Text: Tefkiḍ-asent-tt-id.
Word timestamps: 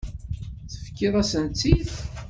Tefkiḍ-asent-tt-id. 0.71 1.89